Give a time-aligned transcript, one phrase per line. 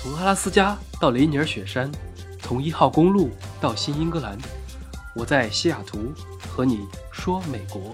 [0.00, 1.90] 从阿拉斯加到雷尼尔雪山，
[2.38, 4.38] 从一号公路到新英格兰，
[5.16, 7.90] 我在西雅图和你说美国。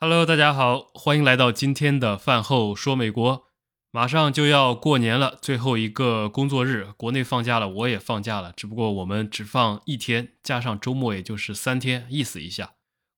[0.00, 3.44] Hello，大家好，欢迎来到今天的饭后说美国。
[3.92, 12.75] 马上就要过年了，最后一个工作日，国内放假了，我也放假了，只不过我们只放一天，加上周末也就是三天，意思一下。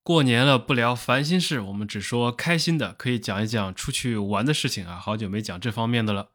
[0.09, 4.95] 过年了，不聊烦心事，我们只说开心的，可以讲一讲出去玩的事情啊。
[4.95, 6.31] 好久没讲这方面的了。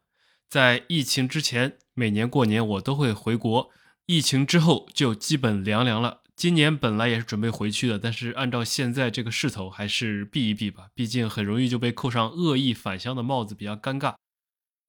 [0.47, 3.69] 在疫情之前，每年过年我都会回国；
[4.05, 6.21] 疫情之后就基本凉凉了。
[6.37, 14.15] 今年本来也是准备回去的，但是按照现在这个势头，还是避一避吧，毕竟很容易就被扣上恶意返乡的帽子，比较尴尬。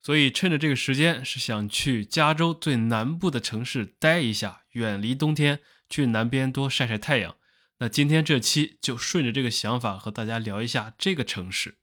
[0.05, 5.59] 所以趁着这个时间，是想去加州最南部的城市待一下，远离冬天，
[5.91, 7.35] 去南边多晒晒太阳。
[7.79, 11.77] 那今天这期就顺着这个想法和大家聊一下这个城市。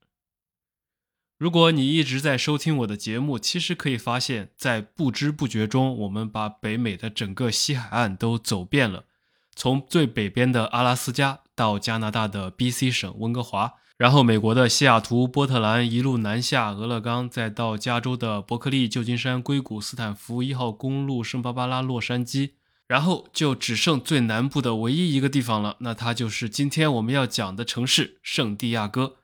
[1.38, 9.05] 如果你一直在收听我的节目，其实可以发现，在不知不觉中，我们把北美的整个西海岸都走遍了，
[9.53, 22.51] 从最北边的阿拉斯加到加拿大的 B.C 省温哥华，然后美国的西雅图、波特兰，一路南下俄勒冈，再到加州的伯克利、旧金山、硅谷、斯坦福、一号公路、圣巴巴拉、洛杉矶。
[22.94, 29.16] 然后就只剩最南部的唯一一个地方了，那它就是今天我们要讲的城市圣地亚哥。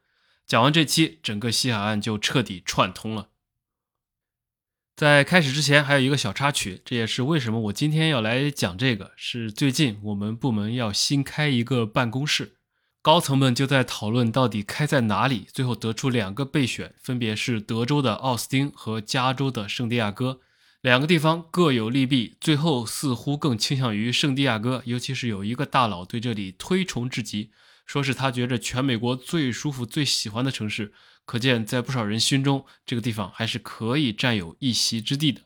[0.47, 3.27] 讲完这期，整个西海岸就彻底串通了。
[4.95, 9.11] 在开始之前，还有一个小插曲，这也是为什么我今天要来讲这个。
[9.15, 12.55] 是最近我们部门要新开一个办公室，
[13.03, 20.39] 高层们就在讨论到底开在哪里，最后得出两个备选，分别是德州的奥斯汀和加州的圣地亚哥。
[20.81, 27.51] 两个地方各有利弊，最后似乎更倾向于圣地亚哥，尤其是有一个大佬对这里推崇至极，
[27.85, 30.93] 说是他觉着全美国最舒服、最喜欢的城市。
[31.25, 35.41] 可见，在不少人心中，这个地方还是可以占有一席之地的。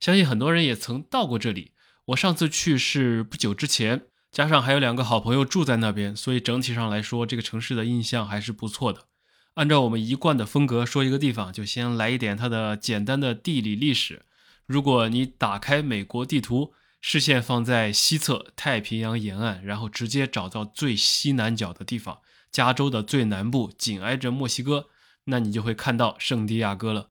[0.00, 1.70] 相信很多人也曾到过这里。
[2.06, 4.02] 我上次去是不久之前，
[4.32, 9.06] 加上还有两个好朋友住在那边，所以整体上来说，这个城市的印象还是不错的。
[9.54, 14.22] 按照我们一贯的风格，说一个地方，就先来一点它的简单的地理历史。
[14.66, 22.20] 如果你打开美国地图，视线放在西侧太平洋沿岸，然后直接找到最西南角的地方，
[22.50, 24.86] 加州的最南部，紧挨着墨西哥，
[25.24, 27.10] 那你就会看到圣地亚哥了。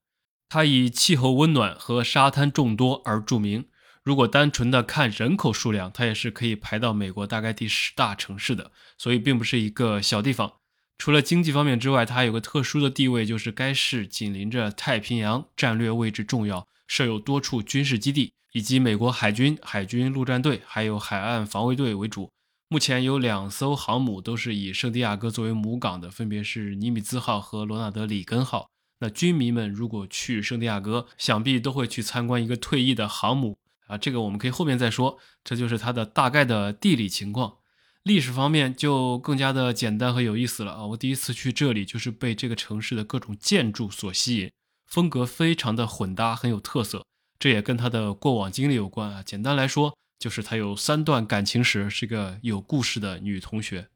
[0.49, 3.65] 它以气候温暖和沙滩众多而著名。
[4.03, 10.53] 如果单纯的看人口数量，它也是可以排到美国大概第十大城市的，所以并不是一个小地方。
[10.97, 16.67] 除了经济方面之外，它还有个特殊的地位，就是该市紧邻着太平洋，战略位置重要。
[16.87, 22.29] 设有多处军事基地，以及美国海军、海军陆战队，还有海岸防卫队为主。
[22.69, 28.69] 目前有两艘航母都是以圣地亚哥作为母港的，分别是尼米兹号和罗纳德里根号。
[28.99, 33.57] 那军迷们如果去圣地亚哥，想必都会去参观一个退役的航母
[33.87, 35.19] 啊，这个我们可以后面再说。
[35.43, 37.57] 这就是它的大概的地理情况。
[38.03, 40.85] 历史方面就更加的简单和有意思了啊！
[40.87, 44.51] 我第一次去这里，就是被这个城市的各种建筑所吸引。
[44.93, 47.03] 风格非常的混搭，很有特色，
[47.39, 49.23] 这也跟他的过往经历有关啊。
[49.23, 53.87] 简单来说，就是他有三段感情史，是个有故事的女同学。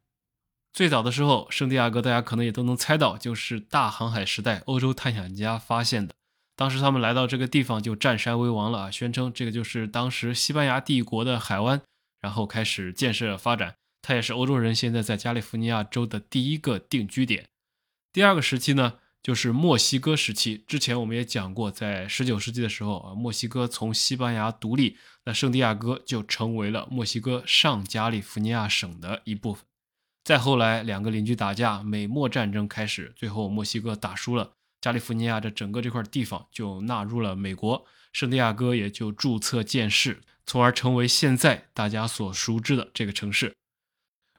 [0.74, 6.16] 最早的时候，圣地亚哥大家可能也都能猜到，就是大航海时代欧洲探险家发现的。
[6.56, 11.80] 当时他们来到这个地方就占山为王了啊，宣称这个就是当时西班牙帝国的海湾，
[12.20, 13.76] 然后开始建设发展。
[14.02, 17.46] 它也是欧洲人现在在加利福尼亚州的第一个定居点。
[18.12, 18.96] 第二个时期呢？
[19.28, 24.96] 就是墨西哥时期，之前我们也讲过，在十九世纪的时候啊，墨西哥从西班牙独立，
[25.26, 29.66] 那圣地亚哥就成为了墨西哥上加利福尼亚省的一部分。
[30.24, 43.54] 再后来，两个邻居打架，美墨战争开始，最后墨西哥打输了，加利福尼亚这整个这块地方就纳入了美国，圣地亚哥也就注册建市，从而成为现在大家所熟知的这个城市。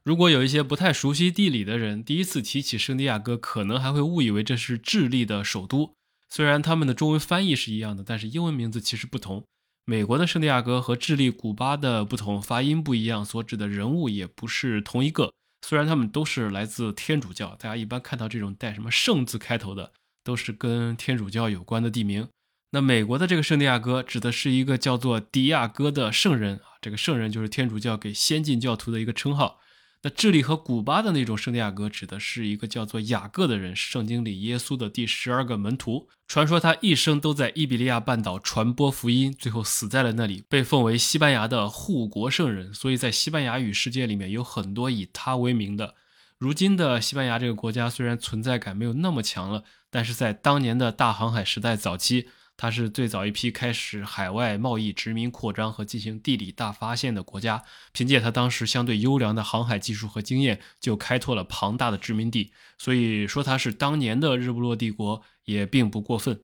[0.09, 5.93] 如果有一些不太熟悉地理的人，第一次提起圣地亚哥，可能还会误以为这是智利的首都。
[6.31, 9.45] 虽然他们的中文翻译是一样的，但是英文名字其实不同。
[9.85, 15.31] 美国的圣地亚哥和智利、古巴的不同，发音不一样，所指的人物也不是同一个。
[15.67, 19.93] 虽然他们都是来自天主教，大家一般看到这种带什么圣字开头的，
[20.25, 22.27] 都是跟天主教有关的地名。
[22.71, 29.61] 那美国的这个圣地亚哥指的是一个叫做迪亚哥的圣人啊，这个圣人就是天主教给先进教徒的一个称号。
[30.03, 36.09] 那智利和古巴的那种圣地亚哥，指的是一个叫做雅各的人，圣经里耶稣的第十二个门徒。
[36.29, 42.73] 传说他一生都在伊比利亚半岛传播福音，最后死在了那里，被奉为西班牙的护国圣人。
[42.73, 45.95] 所以在西班牙语世界里面有很多以他为名的。
[46.39, 52.29] 如今的西班牙这个国家虽然存在感没有那么强了，但是在当年的大航海时代早期，
[52.59, 57.63] 它是最早一批开始海外贸易、殖民扩张和进行地理大发现的国家。
[57.93, 62.53] 凭借它当时相对优良的航海技术和经验，就开拓了庞大的殖民地。
[62.77, 66.41] 所以说它是当年的日不落帝国也并不过分。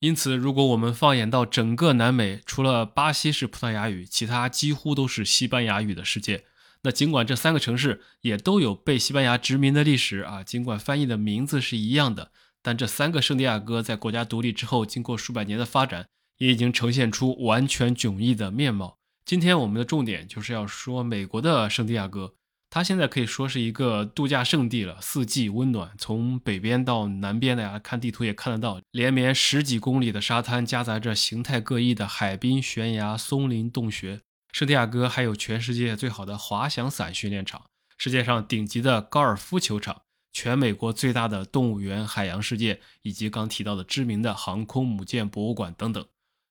[0.00, 6.44] 因此，如果我们放眼到整个南美，除了巴西是葡萄牙语，其他几乎都是西班牙语的世界。
[6.82, 12.32] 那尽管这三个城市也都有被西班牙殖民的历史啊，尽管翻译的名字是一样的，
[12.64, 16.06] 但这三个圣地亚哥在国家独立之后，经过数百年的发展，
[16.38, 18.96] 也已经呈现出完全迥异的面貌。
[19.26, 22.32] 今天我们的重点就是要说美国的圣地亚哥，
[22.70, 34.22] 它现在可以说是一个度假胜地了，四季温暖，从北边到南边的呀，看地图也看得到，连绵十几公里的沙滩，夹杂着形态各异的海滨、悬崖、松林、洞穴。
[34.52, 37.66] 圣地亚哥还有全世界最好的滑翔伞训练场，
[37.98, 40.02] 世界上顶级的高尔夫球场，
[40.34, 46.06] 全美国最大的动物园海洋世界，以及刚提到的知名的航空母舰博物馆等等。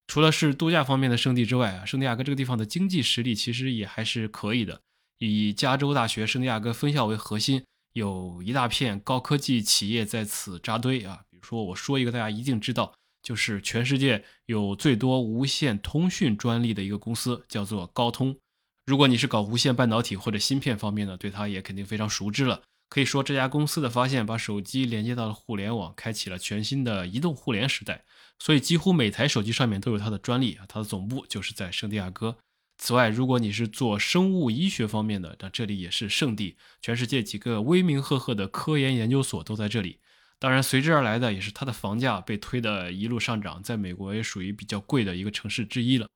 [0.07, 4.81] 除了是度假方面的圣地之外啊，圣地亚哥这个地方的经济实力其实也还是可以的。
[5.19, 7.63] 以加州大学圣地亚哥分校为核心，
[7.93, 11.21] 有一大片高科技企业在此扎堆啊。
[11.29, 12.93] 比如说，我说一个大家一定知道。
[13.21, 18.37] 就是全世界有最多无线通讯专利的一个公司，叫做高通。
[18.85, 22.61] 如果你是搞无线半导体或者芯片方面的，对它也肯定非常熟知了。
[22.93, 28.05] 可以说，这家公司的发现把手机连接到了互联网，开启了全新的移动互联时代。
[28.37, 30.65] 所以，几乎每台手机上面都有它的专利啊。
[30.69, 32.37] 它的总部就是在圣地亚哥。
[32.77, 36.55] 此外，如果你是做生物医学方面的，那这里也是圣地。
[36.83, 39.99] 全世界几个威名赫赫的科研研究所都在这里。
[40.37, 46.07] 当然，随之而来的也是它的房价被推的一路上涨，在美国也属于比较贵的一个城市之一了。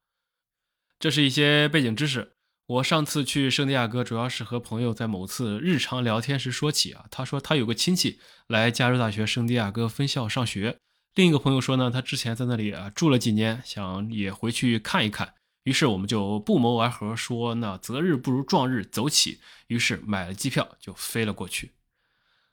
[1.00, 2.37] 这是一些背景知识。
[2.68, 10.78] 我上次去圣地亚哥，主要是和朋友在某次日常聊天时说起啊，他说他有个亲戚来加州大学圣地亚哥分校上学，
[11.16, 15.34] 另一个朋友说呢，他之前在那里啊住了几年，想也回去看一看。
[15.64, 19.40] 于是我们就不谋而合，说那择日不如撞日，走起。
[19.68, 21.72] 于是买了机票就飞了过去。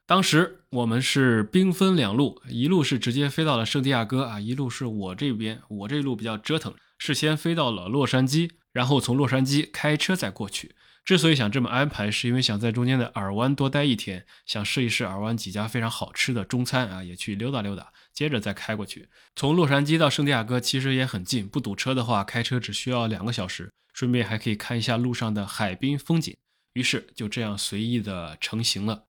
[0.07, 10.75] 当时我们是兵分两路，一路是直接飞到了圣地亚哥啊，一路是我这边，我这一路比较折腾，是先飞到了洛杉矶，然后从洛杉矶开车再过去。
[11.03, 19.09] 之所以想这么安排，是因为想在中间的尔湾多待一天，想试一试尔湾几家非常好吃的中餐啊，也去溜达溜达，接着再开过去。
[19.37, 26.35] 从洛杉矶到圣地亚哥其实也很近，不堵车的话，开车只需要两个小时，顺便还可以看一下路上的海滨风景。
[26.73, 29.05] 于是就这样随意的成型了。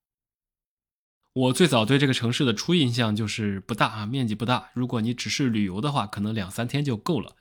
[1.31, 4.69] 我最早对这个城市的初印象就是不大啊，面积不大。
[4.73, 7.35] 如果你只是旅游的话，可能两三天就够了。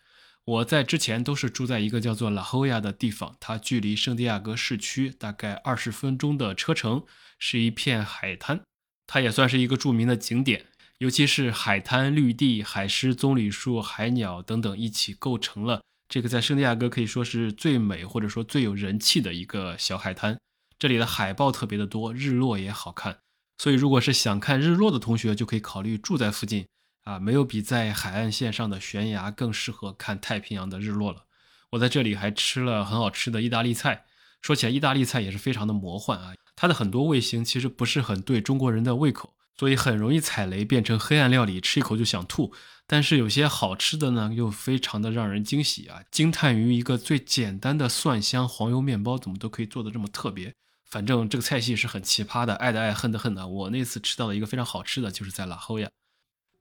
[0.47, 7.05] 我在之前都是住在一个叫做拉霍亚的地方，它距离圣地亚哥市区大概二十分钟的车程，
[7.39, 8.61] 是一片海滩，
[9.07, 10.67] 它也算是一个著名的景点。
[10.99, 20.39] 尤其是海滩、绿地、海狮、棕榈树、海鸟等等一起构成了这个在圣地亚哥可以说是最美或者说最有人气的一个小海滩。
[20.79, 23.19] 这里的海豹特别的多，日落也好看。
[23.57, 26.67] 所以，如果是想看日落的同学，就可以考虑住在附近
[27.05, 27.19] 啊。
[27.19, 31.25] 没有比在海岸线上的悬崖更适合看太平洋的日落了。
[31.71, 34.05] 我在这里还吃了很好吃的意大利菜。
[34.43, 36.35] 说起来，意大利菜也是非常的魔幻啊。
[36.55, 42.53] 它的很多味型其实不是很对中国人的胃口，所以很容易踩雷，变成黑暗料理，吃一口就想吐。
[42.87, 50.55] 但是有些好吃的呢，又非常的让人惊喜啊，惊叹于一个最简单的蒜香黄油面包怎么都可以做的这么特别。
[50.85, 53.49] 反正这个菜系是很奇葩的，爱的爱，恨的恨的。
[53.49, 55.89] 我那次吃到了一个非常好吃的，就是在拉霍亚，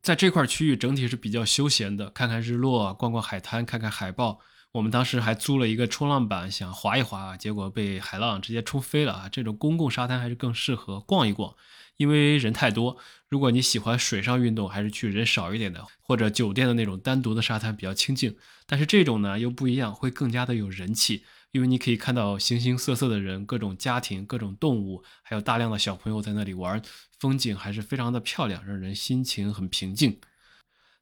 [0.03, 4.41] 在这块区域整体是比较休闲的，看看日落，逛逛海滩，看看海豹。
[4.73, 9.29] 我们当时还租了一个冲浪板，想划一划，结果被海浪直接冲飞了啊！
[9.29, 11.55] 这种公共沙滩还是更适合逛一逛，
[11.95, 12.97] 因为人太多。
[13.29, 18.35] 如果你喜欢水上运动，还是去人少一点的，或者酒店的那种单独的沙滩比较清静。
[18.65, 21.23] 但是这种呢又不一样，会更加的有人气。
[21.51, 26.81] 因为你可以看到形形色色的人，各种家庭、各种动物，还有大量的小朋友在那里玩，
[27.23, 30.19] 风景还是非常的漂亮，让人心情很平静。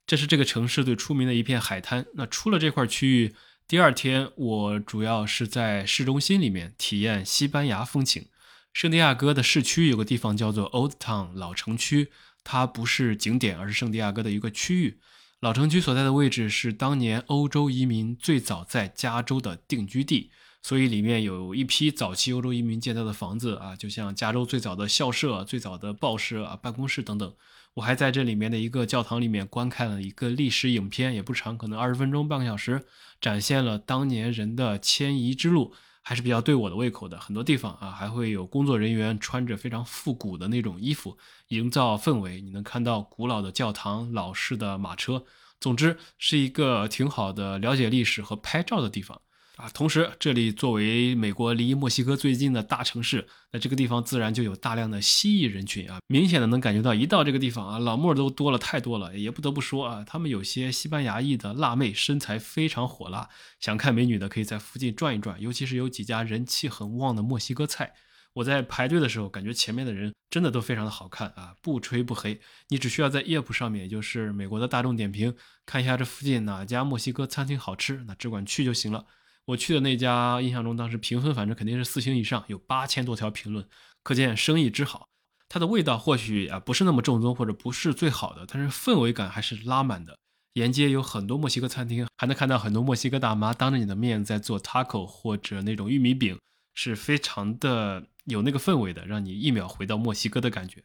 [0.06, 2.06] 这是这个城市最出名的一片海滩。
[2.14, 3.34] 那出了这块区域，
[3.68, 8.28] 第二天我主要是在市中心里面体验西班牙风情。
[8.72, 12.12] 圣地亚哥的市区有个地方叫做 Old Town 老城区，
[12.44, 15.00] 它不是景点，而是圣地亚哥的一个区域。
[15.40, 20.30] 老城区所在的位置是当年欧洲移民最早在加州的定居地，
[20.64, 27.34] 所以里面有一批早期欧洲移民建造的房子啊，就像加州最早的校舍、最早的报社啊、办公室等等。
[27.76, 32.86] 我还在这里面的一个教堂里面观看了一个历史影片，也不长，可能二十分钟、半个小时，
[33.22, 37.18] 展现了当年人的迁移之路，还是比较对我的胃口的。
[37.18, 42.42] 很多地方啊，还会有工作人员穿着非常复古的那种衣服，营造氛围。
[42.42, 45.24] 你能看到古老的教堂、老式的马车，
[45.60, 49.22] 总之是一个挺好的了解历史和拍照的地方。
[49.58, 59.16] 啊，同时这里作为美国离墨西哥最近的大城市，那这个地方自然就有大量的西裔人群啊，明显的能感觉到，一到这个地方啊，老墨都多了太多了。
[59.16, 63.30] 也不得不说啊，他们有些西班牙裔的辣妹身材非常火辣，
[63.60, 67.94] 想看美女的可以在附近转一转，尤其是有几家人气很旺的墨西哥菜。
[68.34, 72.40] 我在排队的时候，感觉前面的人真的都非常的好看啊，不吹不黑。
[72.70, 79.06] 你只需要在 Yelp 上面，也就是美国的大众点评，看一下这附近哪家墨西哥餐厅好吃，那只管去就行了。
[79.46, 83.68] 我去的那家，印象中当时评分反正肯定是四星以上，有八千多条评论，
[84.04, 85.08] 可见生意之好。
[85.50, 90.18] 它的味道或许啊不是那么正宗，或者不是最好的，但是氛围感还是拉满的。
[90.54, 96.38] 沿街有很多墨西哥餐厅，还能看到很多墨西哥大妈当着你的面在做 taco 或者那种玉米饼，
[96.74, 100.84] 是非常的有那个氛围的，让你一秒回到墨西哥的感觉。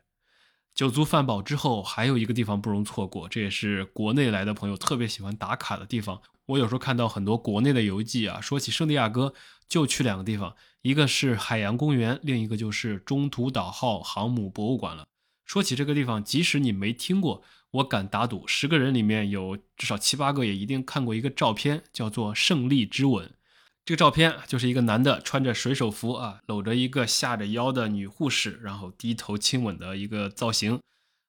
[0.77, 6.21] 酒足饭饱之后，还有一个地方不容错过，这也是国内来的朋友特别喜欢打卡的地方。
[6.45, 9.33] 我有时候看到很多国内的游记啊，说起圣地亚哥
[9.67, 15.07] 就去两个地方，一个是海洋公园，另一个就是中途岛号航母博物馆了。
[15.47, 23.33] 说起这个地方，即使你没听过，我敢打赌，十个人里面有至少七八个也一定看过一个照片，叫做“胜利之吻”。
[23.87, 30.81] 这个照片就是一个男的穿着水手服啊，搂着一个下着腰的女护士，然后低头亲吻的一个造型。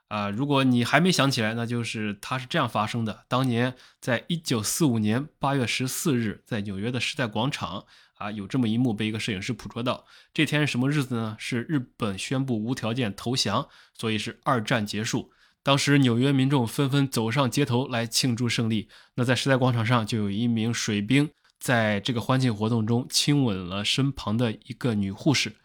[0.08, 3.26] 啊，如果你还没想起来，那就是它是这样发生的。
[3.28, 7.86] 当年在一九四五年八月十四日，在纽约的时代广场
[8.16, 10.06] 啊，有这么一幕被一个摄影师捕捉到。
[10.34, 11.36] 这天是什么日子呢？
[11.38, 15.32] 是日本宣布无条件投降，所以是二战结束。
[15.62, 18.90] 当时纽约民众纷纷走上街头来庆祝胜利。
[19.14, 25.56] 那在时代广场上，就有一名水兵在这个欢庆活动中亲吻了身旁的一个女护士。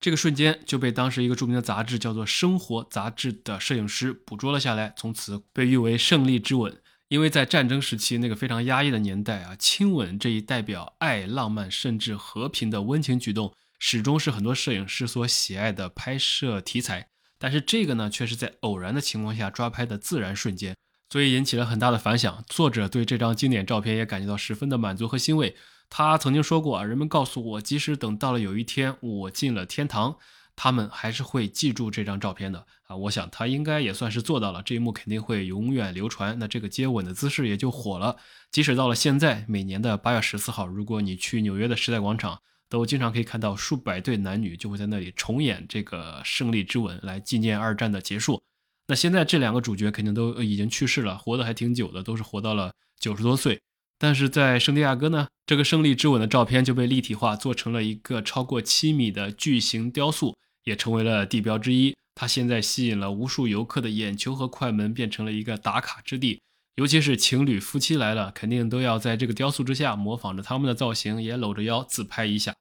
[0.00, 6.80] 这个瞬间就被当时一个著名的杂志叫做《生活》杂志的摄影师捕捉了下来，从此被誉为“胜利之吻”。
[7.08, 17.08] 因为在战争时期那个非常压抑的年代啊，亲吻这一代表爱、浪漫甚至和平的温情举动，始终是很多摄影师所喜爱的拍摄题材。
[17.38, 20.74] 但是这个呢，却是在偶然的情况下抓拍的自然瞬间，
[21.14, 22.42] 所以引起了很大的反响。
[22.48, 25.54] 作者对这张经典照片也感觉到十分的满足和欣慰。
[25.88, 30.16] 他曾经说过啊，人们告诉我，即使等到了有一天我进了天堂，
[30.56, 32.96] 他们还是会记住这张照片的啊。
[32.96, 36.36] 我想他应该也算是做到了，这一幕肯定会永远流传。
[36.40, 38.16] 那这个接吻的姿势也就火了。
[38.50, 48.42] 即使到了现在，每年的八月十四号，如果你去纽约的时代广场，都经常可以看到数百对男女就会在那里重演这个胜利之吻，来纪念二战的结束。
[48.86, 53.60] 那现在这两个主角肯定都已经去世了，活得还挺久的，都是活到了九十多岁。
[53.98, 61.96] 但是在圣地亚哥呢，这个胜利之吻的照片就被立体化，做成了一个超过七米的巨型雕塑，也成为了地标之一。
[62.14, 66.40] 它现在吸引了无数游客的眼球和快门，变成了一个打卡之地。
[66.76, 72.54] 尤其是情侣夫妻来了，肯定都要在这个雕塑之下模仿着他们的造型，也搂着腰自拍一下。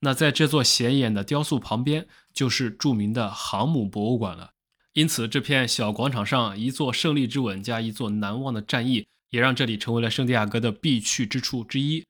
[0.00, 4.52] 那在这座显眼的雕塑旁边，就是著名的航母博物馆了。
[4.98, 9.06] 因此，这片小广场上，一座胜利之吻加一座难忘的战役。
[9.30, 12.04] 也让这里成为了圣地亚哥的必去之处之一。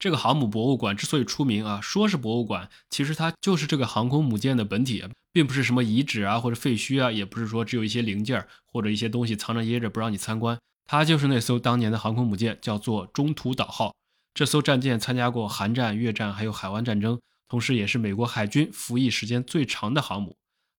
[0.00, 10.58] 这个航母博物馆之所以出名啊，说是博物馆，其实它就是这个航空母舰的本体，并不是什么遗址啊或者废墟啊，也不是说只有一些零件或者一些东西藏着掖着不让你参观。
[10.86, 13.94] 它就是那艘当年的航空母舰，叫做中途岛号。
[14.34, 20.34] 这艘战舰参加过韩战、越战还有海湾战争，同时也是美国海军服役时间最长的航母。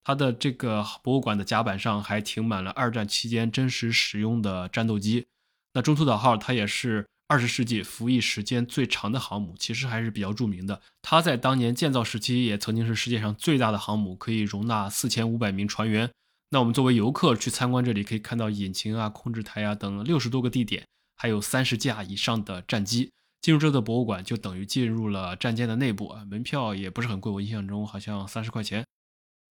[0.06, 5.26] 它的这个博物馆的甲板上还停满了二战期间真实使用的战斗机。
[5.74, 10.80] 那中途岛号它也是二十世纪服役时间最长的航母，其实还是比较著名的。
[11.02, 16.12] 它在当年建造时期也曾经是世界上最大的航母，可以容纳四千五百名船员。
[16.52, 20.86] 那我们作为游客去参观这里，可以看到引擎啊、控制台啊等六十多个地点，
[21.18, 23.10] 还有三十架以上的战机。
[23.42, 28.85] 进入这座博物馆就等于进入了战舰的内部啊，门票也不是很贵，我印象中好像三十块钱。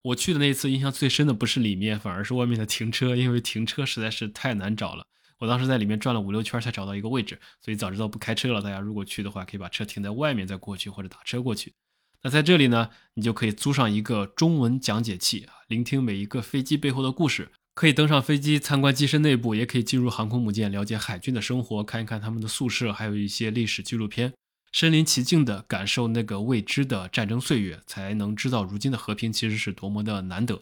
[0.05, 5.07] 我去的那次印象最深的不是里面，反而是外面的停车，因为停车实在是太难找了。
[5.39, 8.61] 我当时在里面转了五六圈才找到一个位置，所以早知道不开车了。
[8.61, 11.73] 大家如果去的话，可以把车停在外面再过去，或者打车过去。
[12.21, 17.49] 那在这里呢，你就可以租上一个中文讲解器，聆听每一个飞机背后的故事。
[17.73, 24.31] 可以登上飞机参观机身内部，也可以进入航空母舰了解海军的生活，看一看他们的宿舍，还有一些历史纪录片，
[24.71, 30.61] 身临其境的感受那个未知的战争岁月，才能知道如今的和平其实是多么的难得。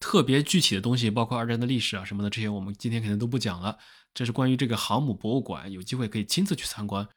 [0.00, 3.78] 特别具体的东西，包括二战的历史啊什么的，这些我们今天肯定都不讲了。
[4.14, 7.08] 这是关于这个航母博物馆，有机会可以亲自去参观。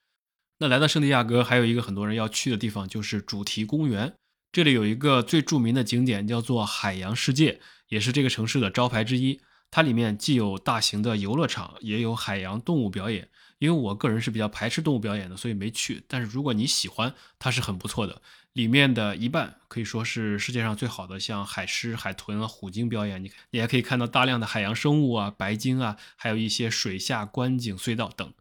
[0.59, 4.13] 那来到圣地亚哥，还有一个很多人要去的地方就是主题公园。
[4.51, 7.59] 这里有一个最著名的景点叫做海洋世界，
[7.89, 9.41] 也是这个城市的招牌之一。
[9.69, 13.29] 它里面既有大型的游乐场，也有海洋动物表演。
[13.61, 16.03] 因为我个人是比较排斥动物表演的，所以没去。
[16.07, 18.19] 但是如果你喜欢，它是很不错的。
[18.53, 28.33] 里面的一半可以说是世界上最好的，像海狮、海豚啊、虎鲸表演，你你还可以看到大量的海洋生物啊、白鲸啊，还有一些水下观景隧道等。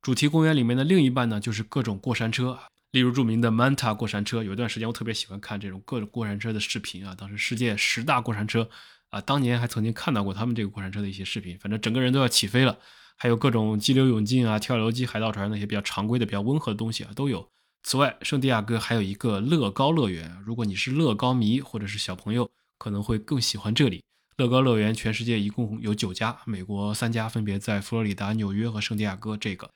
[0.00, 2.56] 主题公园里面的另一半呢，就是各种过山车，
[2.92, 4.44] 例如著名的 Manta 过山车。
[4.44, 8.70] 有一段时间我特别喜欢看这种各种过山车的视频啊，当时世界十大过山车
[9.10, 12.78] 啊，当年还曾经看到过他们这个过山车的一些视频，反正整个人都要起飞了。
[13.18, 17.46] 还有各种激流勇进啊、跳楼机、海盗船那些比较常规的、比较温和的东西啊都有。
[17.82, 22.48] 此外，圣地亚哥还有一个乐高乐园，如果你是乐高迷或者是小朋友，
[22.78, 24.02] 可能会更喜欢这里。
[24.36, 29.36] 乐高乐园全世界一共有九家，美国三家分别在佛罗里达、纽约和圣地亚哥。
[29.36, 29.70] 这个，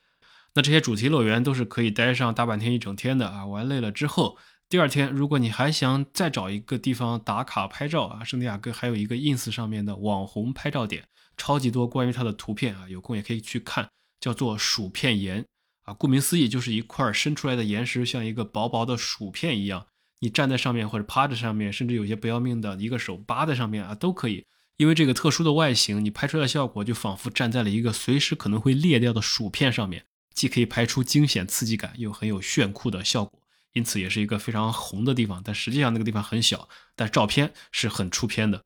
[0.54, 3.44] 那这些主题乐园都是可以待上大半天、一整天的啊。
[3.44, 4.38] 玩累了之后，
[4.72, 11.04] 第二天如果你还想再找一个地方打卡拍照啊，圣地亚哥还有一个 ins 上面的网红拍照点，
[11.36, 13.86] 超级多关于它的图片啊，有空也可以去看，
[14.18, 15.44] 叫做薯片岩
[15.82, 15.92] 啊。
[15.92, 19.84] 顾名思义，就是一块伸出来的岩石，像一个薄薄的薯片一样，
[20.20, 24.46] 你站在上面或者趴在上面，甚至有些不要命的，一个手扒在上面啊，都可以。
[24.78, 33.38] 因为这个特殊的外形，你拍出来的效果就仿佛站在了一个随时可能会裂掉的薯片上面，既可以拍出惊险刺激感，又很有炫酷的效果，
[33.72, 35.42] 因此也是一个非常红的地方。
[35.44, 38.62] 但实际上那个地方很小，但照片是很出片的。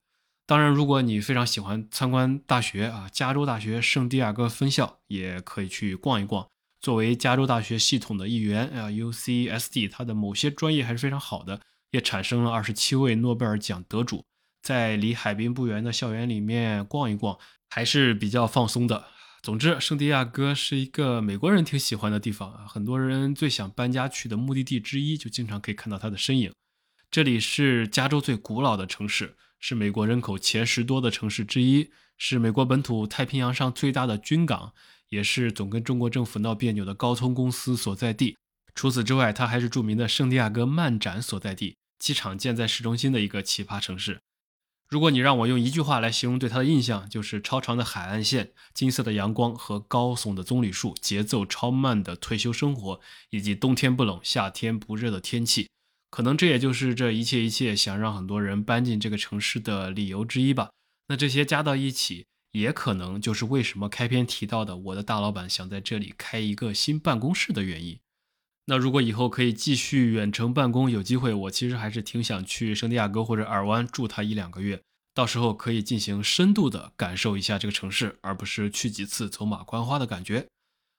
[0.47, 6.47] 当然，如果你非常喜欢参观大学啊，加州大学圣地亚哥分校也可以去逛一逛。
[6.81, 11.61] 作为加州大学系统的一员啊，UCSD 它的某些专业还是非常好的，
[11.91, 14.25] 也产生了二十七位诺贝尔奖得主。
[14.63, 17.37] 在离海滨不远的校园里面逛一逛，
[17.69, 19.07] 还是比较放松的。
[19.47, 26.53] 总之，圣地亚哥是一个美国人挺喜欢的地方啊，很多人最想搬家去的目的地之一，就经常可以看到它的身影。
[27.13, 34.75] 这里是加州最古老的城市，是美国人口前十多的城市之一，是美国本土太平洋上最大的军港，
[35.11, 38.37] 也是总跟中国政府闹别扭的高通公司所在地。
[38.75, 44.19] 除此之外，它还是著名的圣地亚哥漫展所在地，机场建在市中心的一个奇葩城市。
[44.89, 55.69] 如果你让我用一句话来形容对他的印象，就是超长的海岸线、金色的阳光和高耸的棕榈树、节奏超慢的退休生活，以及冬天不冷、夏天不热的天气。
[56.09, 60.71] 可能这也就是这一切一切想让很多人搬进这个城市的理由之一吧。
[61.09, 67.99] 那这些加到一起，也可能就是为什么开篇提到的我的大老板想在这里开一个新办公室的原因。
[68.69, 74.83] 那如果以后可以继续远程办公，有机会，我其实还是挺想去圣地亚哥或者尔湾住它一两个月，
[75.15, 80.47] 到时候可以进行深度的感受一下这个城市，而不是去几次走马观花的感觉。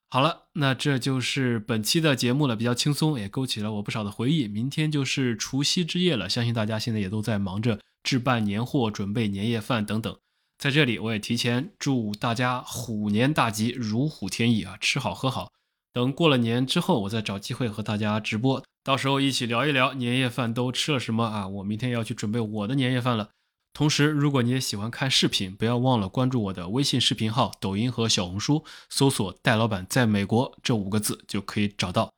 [0.09, 4.47] 好了，那这就是本期的节目了，比较轻松，也勾起了我不少的回忆。
[4.47, 10.17] 明天就是除夕之夜了，相信大家现在也都在忙着置办年货、准备年夜饭等等。
[10.57, 15.51] 在这里，我也提前祝大家虎年大吉，如虎添翼啊，吃好喝好。
[15.97, 21.47] 等过了年之后，我再找机会和大家直播，到时候一起聊一聊年夜饭都吃了什么啊！
[21.47, 23.29] 我明天要去准备我的年夜饭了。
[23.73, 32.11] 同时，如果你也喜欢看视频，不要忘了关注我的微信视频号、抖音和小红书，搜索“戴老板在美国”这五个字就可以找到。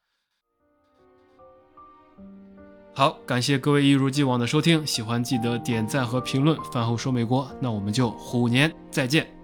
[2.94, 6.62] 好，感谢各位一如既往的收听，喜欢记得点赞和评论。
[6.74, 9.39] 饭后说美国，那我们就虎年再见。